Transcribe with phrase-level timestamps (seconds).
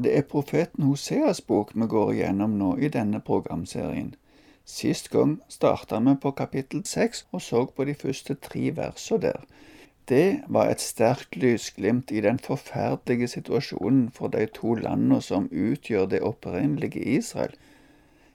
[0.00, 4.14] Det er profeten Hoseas bok vi går igjennom nå i denne programserien.
[4.64, 9.44] Sist gang starta vi på kapittel seks og så på de første tre versene der.
[10.08, 16.08] Det var et sterkt lysglimt i den forferdelige situasjonen for de to landene som utgjør
[16.14, 17.52] det opprinnelige Israel.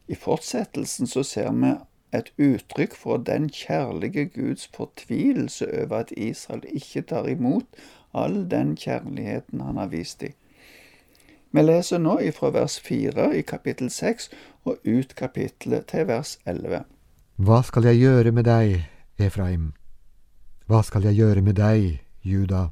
[0.07, 1.73] I fortsettelsen så ser vi
[2.13, 8.77] et uttrykk for den kjærlige Guds fortvilelse over at Israel ikke tar imot all den
[8.77, 10.37] kjærligheten han har vist dem.
[11.55, 14.25] Vi leser nå ifra vers 4 i kapittel 6
[14.67, 16.81] og ut kapittelet til vers 11.
[17.47, 18.81] Hva skal jeg gjøre med deg,
[19.15, 19.69] Efraim?
[20.67, 22.65] Hva skal jeg gjøre med deg, Juda?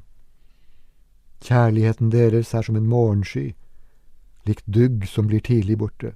[1.40, 3.54] Kjærligheten deres er som en morgensky,
[4.44, 6.12] likt dugg som blir tidlig borte.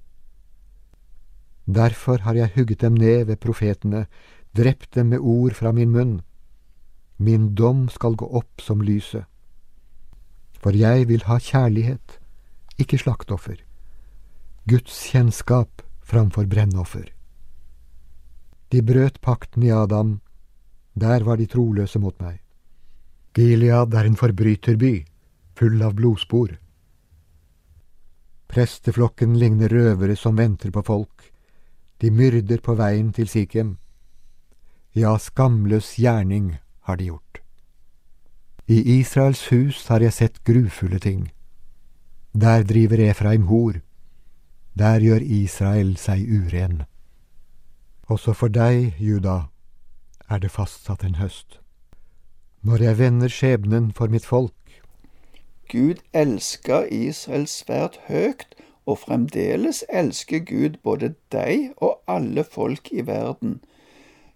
[1.64, 4.06] Derfor har jeg hugget dem ned ved profetene,
[4.52, 6.20] drept dem med ord fra min munn.
[7.16, 9.24] Min dom skal gå opp som lyset.
[10.60, 12.17] For jeg vil ha kjærlighet,
[12.78, 13.58] ikke slaktoffer.
[14.68, 17.10] Guds kjennskap framfor brennoffer.
[18.68, 20.18] De brøt pakten i Adam
[20.98, 22.40] der var de troløse mot meg.
[23.34, 25.04] Gilead er en forbryterby,
[25.54, 26.56] full av blodspor.
[28.48, 31.28] Presteflokken ligner røvere som venter på folk.
[32.02, 33.76] De myrder på veien til Sikhem.
[34.96, 36.56] Ja, skamløs gjerning
[36.88, 37.42] har de gjort.
[38.66, 41.28] I Israels hus har jeg sett grufulle ting.
[42.40, 43.72] Der driver Efraim hor.
[44.78, 46.82] Der gjør Israel seg uren.
[48.06, 49.48] Også for deg, Juda,
[50.30, 51.58] er det fastsatt en høst.
[52.62, 54.54] Når jeg vender skjebnen for mitt folk.
[55.72, 58.54] Gud elsker Israel svært høyt,
[58.86, 63.60] og fremdeles elsker Gud både deg og alle folk i verden.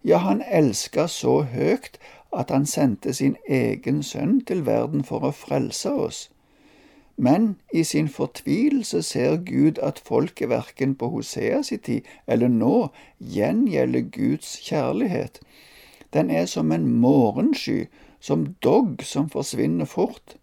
[0.05, 2.03] Ja, han elsker så høyt
[2.35, 6.31] at han sendte sin egen sønn til verden for å frelse oss.
[7.17, 12.89] Men i sin fortvilelse ser Gud at folket verken på Hosea si tid eller nå
[13.19, 15.41] gjengjelder Guds kjærlighet.
[16.13, 17.87] Den er som en morgensky,
[18.21, 20.37] som dogg som forsvinner fort.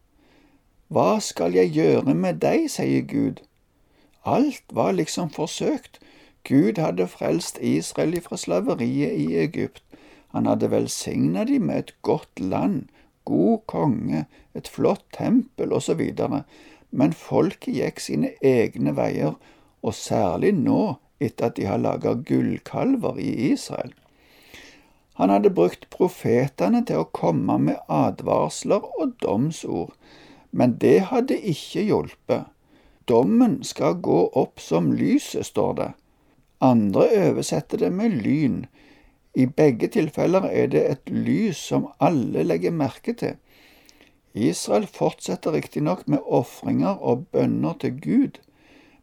[0.89, 3.41] Hva skal jeg gjøre med deg, sier Gud.
[4.25, 5.99] Alt var liksom forsøkt.
[6.43, 9.83] Gud hadde frelst Israel fra slaveriet i Egypt.
[10.33, 12.89] Han hadde velsigna dem med et godt land,
[13.29, 14.25] god konge,
[14.57, 16.01] et flott tempel osv.
[16.89, 19.37] Men folket gikk sine egne veier,
[19.85, 23.93] og særlig nå, etter at de har laga gullkalver i Israel.
[25.19, 29.91] Han hadde brukt profetene til å komme med advarsler og domsord,
[30.55, 32.47] men det hadde ikke hjulpet.
[33.09, 35.89] Dommen skal gå opp som lyset, står det.
[36.63, 38.61] Andre oversetter det med lyn.
[39.35, 43.35] I begge tilfeller er det et lys som alle legger merke til.
[44.33, 48.39] Israel fortsetter riktignok med ofringer og bønner til Gud,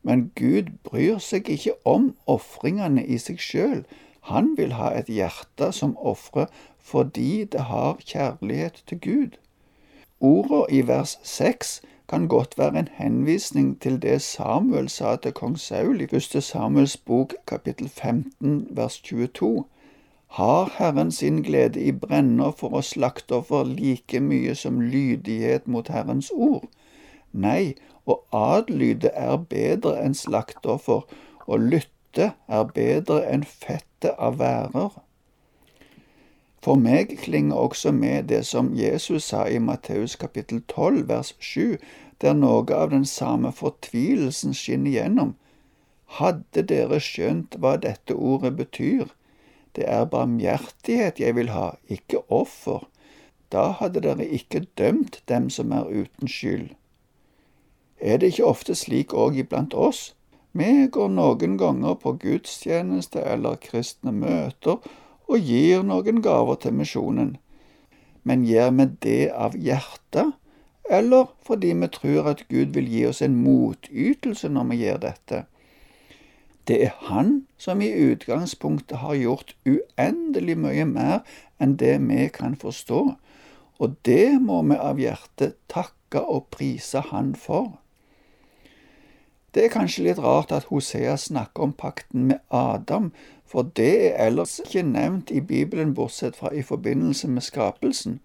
[0.02, 3.84] men Gud bryr seg ikke om ofringene i seg sjøl,
[4.30, 6.46] han vil ha et hjerte som ofrer
[6.78, 9.38] fordi det har kjærlighet til Gud.
[10.20, 15.58] Ordene i vers seks kan godt være en henvisning til det Samuel sa til kong
[15.58, 19.64] Saul i første Samuels bok kapittel 15 vers 22.
[20.26, 25.88] Har Herren sin glede i brenner for å slakte offer like mye som lydighet mot
[25.88, 26.66] Herrens ord?
[27.32, 31.06] Nei, å adlyde er bedre enn slakteoffer,
[31.46, 34.94] og lytte er bedre enn fettet av værer.
[36.66, 41.76] For meg klinger også med det som Jesus sa i Matteus kapittel 12 vers 7,
[42.20, 45.36] der noe av den samme fortvilelsen skinner gjennom.
[46.18, 49.06] Hadde dere skjønt hva dette ordet betyr,
[49.76, 52.86] det er barmhjertighet jeg vil ha, ikke offer,
[53.52, 56.70] da hadde dere ikke dømt dem som er uten skyld.
[58.00, 60.14] Er det ikke ofte slik òg iblant oss?
[60.56, 64.80] Vi går noen ganger på gudstjeneste eller kristne møter
[65.28, 67.36] og gir noen gaver til misjonen.
[68.24, 70.32] Men gjør vi det av hjertet,
[70.90, 75.44] eller fordi vi tror at Gud vil gi oss en motytelse når vi gjør dette?
[76.66, 81.22] Det er Han som i utgangspunktet har gjort uendelig mye mer
[81.62, 83.02] enn det vi kan forstå,
[83.78, 87.76] og det må vi av hjertet takke og prise Han for.
[89.54, 93.12] Det er kanskje litt rart at Hosea snakker om pakten med Adam,
[93.46, 98.18] for det er ellers ikke nevnt i Bibelen bortsett fra i forbindelse med skapelsen.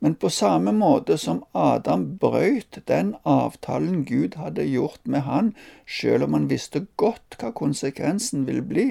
[0.00, 5.54] Men på samme måte som Adam brøyt den avtalen Gud hadde gjort med han,
[5.86, 8.88] selv om han visste godt hva konsekvensen ville bli,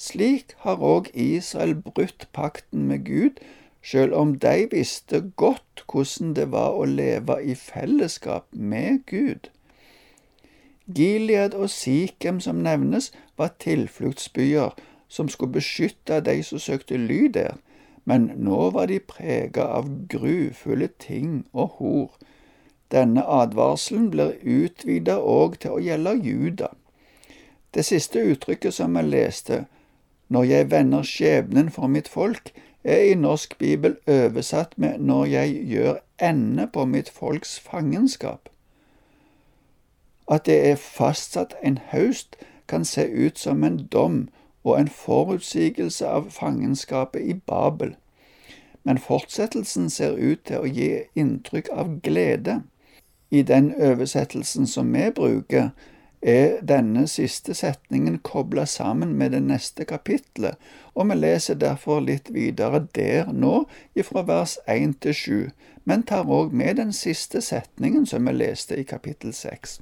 [0.00, 3.40] slik har òg Israel brutt pakten med Gud,
[3.84, 9.50] selv om de visste godt hvordan det var å leve i fellesskap med Gud.
[10.88, 14.72] Gilead og Sikhem som nevnes, var tilfluktsbyer
[15.08, 17.60] som skulle beskytte de som søkte ly der,
[18.04, 22.10] men nå var de prega av grufulle ting og hor.
[22.90, 26.70] Denne advarselen blir utvida òg til å gjelde Juda.
[27.74, 29.64] Det siste uttrykket som jeg leste,
[30.28, 32.50] når jeg vender skjebnen for mitt folk,
[32.84, 38.48] er i norsk bibel oversatt med når jeg gjør ende på mitt folks fangenskap.
[40.30, 42.36] At det er fastsatt en høst,
[42.68, 44.28] kan se ut som en dom
[44.64, 47.94] og en forutsigelse av fangenskapet i Babel,
[48.82, 52.60] men fortsettelsen ser ut til å gi inntrykk av glede.
[53.30, 55.70] I den oversettelsen som vi bruker,
[56.22, 60.56] er denne siste setningen kobla sammen med det neste kapitlet,
[60.94, 63.64] og vi leser derfor litt videre der nå,
[63.96, 65.50] ifra vers 1 til 7,
[65.84, 69.80] men tar òg med den siste setningen som vi leste i kapittel 6.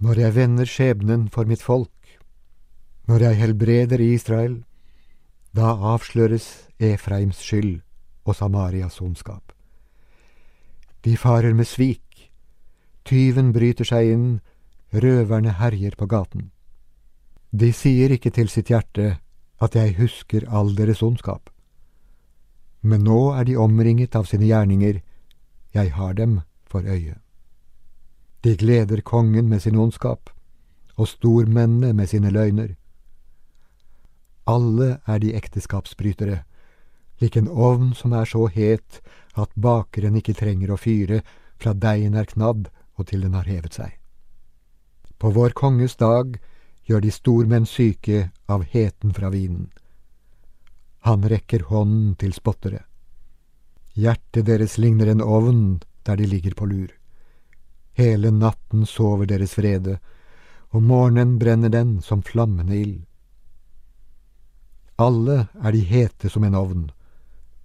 [0.00, 1.90] Når jeg vender skjebnen for mitt folk,
[3.06, 4.62] når jeg helbreder Israel,
[5.56, 7.80] da avsløres Efraims skyld
[8.24, 9.52] og Samarias ondskap.
[11.04, 12.30] De farer med svik,
[13.04, 14.28] tyven bryter seg inn,
[14.94, 16.50] røverne herjer på gaten.
[17.52, 19.18] De sier ikke til sitt hjerte
[19.62, 21.50] at jeg husker all deres ondskap.
[22.82, 25.00] Men nå er de omringet av sine gjerninger,
[25.74, 27.16] jeg har dem for øye.
[28.44, 30.30] De gleder kongen med sin ondskap,
[30.96, 32.74] og stormennene med sine løgner.
[34.44, 36.42] Alle er de ekteskapsbrytere,
[37.20, 39.00] lik en ovn som er så het
[39.34, 41.22] at bakeren ikke trenger å fyre
[41.56, 42.68] fra deigen er knadd
[42.98, 43.94] og til den har hevet seg.
[45.18, 46.36] På vår konges dag
[46.84, 49.70] gjør de stormenn syke av heten fra vinen.
[51.08, 52.82] Han rekker hånden til spottere.
[53.94, 56.90] Hjertet deres ligner en ovn der de ligger på lur.
[57.94, 59.98] Hele natten sover deres vrede,
[60.74, 63.02] og morgenen brenner den som flammende ild.
[64.98, 66.90] Alle er de hete som en ovn,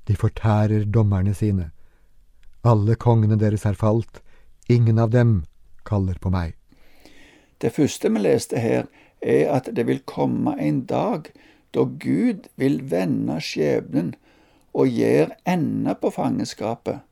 [0.08, 1.70] de fortærer dommerne sine.
[2.66, 4.22] Alle kongene deres er falt,
[4.70, 5.44] ingen av dem
[5.86, 6.56] kaller på meg.
[7.62, 8.88] Det første vi leste her,
[9.22, 11.30] er at det vil komme en dag
[11.76, 14.16] da Gud vil vende skjebnen
[14.74, 17.04] og gjøre ende på fangenskapet.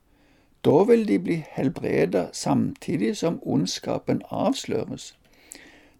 [0.65, 5.13] Da vil de bli helbreda samtidig som ondskapen avsløres.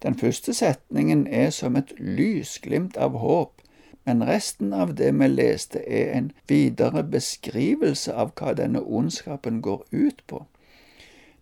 [0.03, 3.61] Den første setningen er som et lysglimt av håp,
[4.07, 9.81] men resten av det vi leste er en videre beskrivelse av hva denne ondskapen går
[9.91, 10.45] ut på.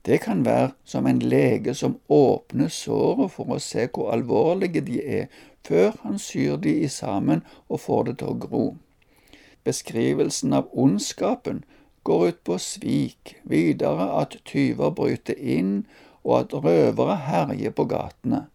[0.06, 4.98] Det kan være som en lege som åpner såret for å se hvor alvorlige de
[5.20, 5.30] er,
[5.62, 8.66] før han syr de i sammen og får det til å gro.
[9.66, 11.62] Beskrivelsen av ondskapen
[12.02, 15.84] går ut på svik, videre at tyver bryter inn,
[16.26, 18.48] og at røvere herjer på gatene.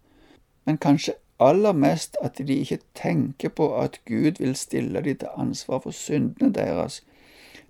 [0.67, 5.28] Men kanskje aller mest at de ikke tenker på at Gud vil stille dem til
[5.37, 7.02] ansvar for syndene deres.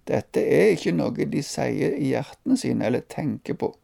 [0.09, 3.75] Dette er ikke noe de sier i hjertene sine eller tenker på.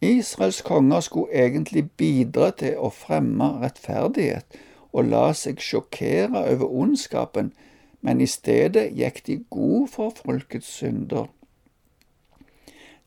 [0.00, 4.60] Israels konger skulle egentlig bidra til å fremme rettferdighet
[4.92, 7.52] og la seg sjokkere over ondskapen,
[8.00, 11.28] men i stedet gikk de god for folkets synder.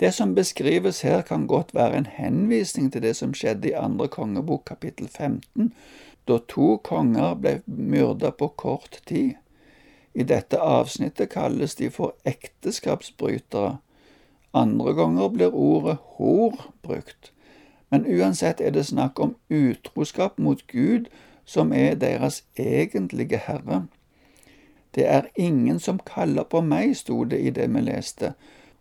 [0.04, 4.10] Det som beskrives her, kan godt være en henvisning til det som skjedde i andre
[4.12, 5.70] kongebok kapittel 15,
[6.28, 9.38] da to konger ble myrda på kort tid.
[10.14, 13.78] I dette avsnittet kalles de for ekteskapsbrytere.
[14.54, 17.32] Andre ganger blir ordet hor brukt.
[17.90, 21.08] Men uansett er det snakk om utroskap mot Gud,
[21.46, 23.86] som er deres egentlige herre.
[24.96, 28.34] Det er ingen som kaller på meg, sto det i det vi leste,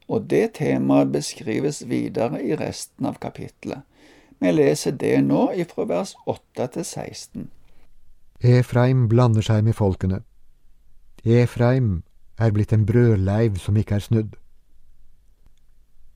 [0.09, 3.83] og det temaet beskrives videre i resten av kapittelet.
[4.43, 7.51] Vi leser det nå ifra vers 8 til 16.
[8.43, 10.25] Efraim blander seg med folkene.
[11.23, 12.03] Efraim
[12.43, 14.35] er blitt en brødleiv som ikke er snudd.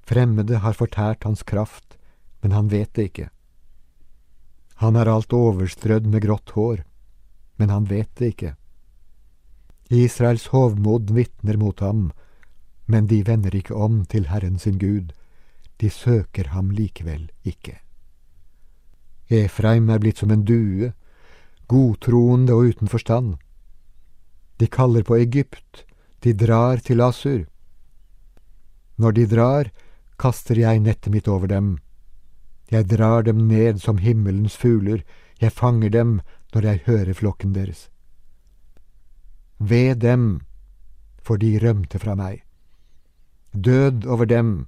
[0.07, 1.97] Fremmede har fortært hans kraft,
[2.43, 3.29] men han vet det ikke.
[4.83, 6.83] Han er alt overstrødd med grått hår,
[7.57, 8.53] men han vet det ikke.
[9.91, 12.11] Israels hovmod vitner mot ham,
[12.87, 15.13] men de vender ikke om til Herren sin Gud,
[15.81, 17.81] de søker ham likevel ikke.
[19.29, 20.93] Efraim er blitt som en due,
[21.67, 23.35] godtroende og uten forstand.
[24.57, 25.85] De kaller på Egypt,
[26.23, 27.45] de drar til Asur.
[28.97, 29.71] Når de drar,
[30.19, 31.77] kaster jeg nettet mitt over dem.
[32.71, 35.03] Jeg drar dem ned som himmelens fugler,
[35.41, 36.21] jeg fanger dem
[36.55, 37.91] når jeg hører flokken deres.
[39.59, 40.41] Ved dem,
[41.21, 42.46] for de rømte fra meg.
[43.57, 44.67] Død over dem,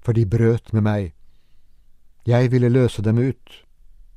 [0.00, 1.12] for de brøt med meg.
[2.26, 3.64] Jeg ville løse dem ut,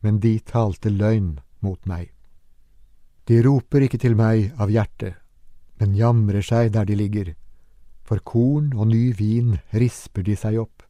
[0.01, 2.11] men de talte løgn mot meg.
[3.27, 5.15] De roper ikke til meg av hjertet,
[5.79, 7.33] men jamrer seg der de ligger.
[8.03, 10.83] For korn og ny vin risper de seg opp.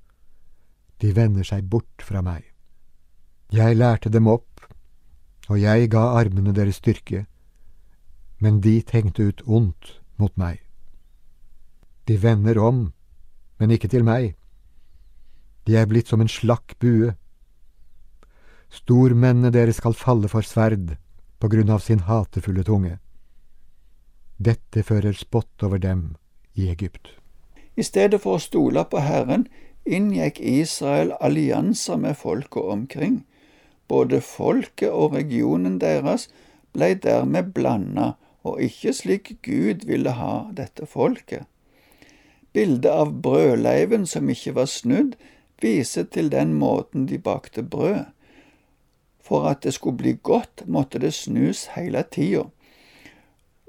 [1.03, 2.45] De vender seg bort fra meg.
[3.51, 4.63] Jeg lærte dem opp,
[5.49, 7.25] og jeg ga armene deres styrke,
[8.39, 10.61] men de tenkte ut ondt mot meg.
[12.07, 12.91] De vender om,
[13.59, 14.33] men ikke til meg.
[15.67, 17.13] De er blitt som en slakk bue.
[18.73, 20.95] Stormennene deres skal falle for sverd
[21.39, 22.97] på grunn av sin hatefulle tunge.
[24.39, 26.15] Dette fører spott over dem
[26.55, 27.11] i Egypt.
[27.75, 29.47] I stedet for å stole på Herren
[29.87, 33.21] inngikk Israel allianser med folket omkring.
[33.87, 36.27] Både folket og regionen deres
[36.75, 38.13] ble dermed blanda,
[38.43, 41.47] og ikke slik Gud ville ha dette folket.
[42.53, 45.15] Bildet av brødleiven som ikke var snudd,
[45.61, 48.07] viser til den måten de bakte brød.
[49.21, 52.47] For at det skulle bli godt, måtte det snus hele tida.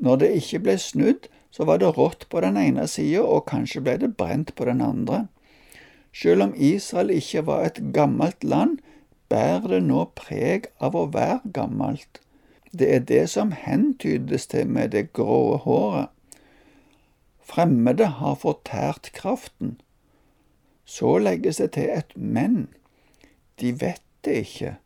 [0.00, 3.82] Når det ikke ble snudd, så var det rått på den ene sida, og kanskje
[3.84, 5.26] ble det brent på den andre.
[6.14, 8.78] Selv om Israel ikke var et gammelt land,
[9.28, 12.22] bærer det nå preg av å være gammelt.
[12.72, 16.10] Det er det som hentydes til med det grå håret.
[17.50, 19.80] Fremmede har fortært kraften.
[20.84, 22.68] Så legges det til et men.
[23.60, 24.76] De vet det ikke.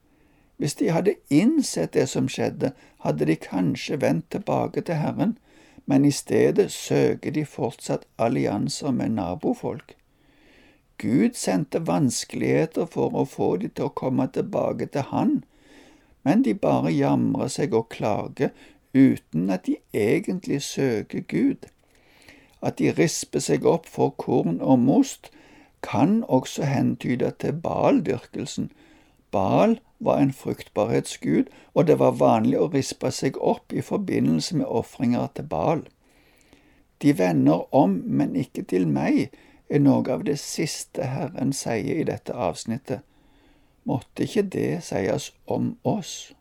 [0.56, 2.73] Hvis de hadde innsett det som skjedde,
[3.04, 5.37] hadde de kanskje vendt tilbake til Herren,
[5.87, 9.97] men i stedet søker de fortsatt allianser med nabofolk.
[10.99, 15.42] Gud sendte vanskeligheter for å få de til å komme tilbake til Han,
[16.25, 18.54] men de bare jamrer seg og klager
[18.94, 21.66] uten at de egentlig søker Gud.
[22.64, 25.30] At de risper seg opp for korn og most,
[25.85, 28.71] kan også hentyde til baldyrkelsen.
[29.30, 31.44] Bal var en fruktbarhetsgud,
[31.75, 35.83] og det var vanlig å rispe seg opp i forbindelse med ofringer til Bal.
[37.02, 39.28] De vender om, men ikke til meg,
[39.68, 43.02] er noe av det siste Herren sier i dette avsnittet.
[43.85, 46.33] Måtte ikke det sies om oss?